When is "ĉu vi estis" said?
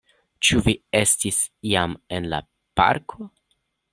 0.47-1.37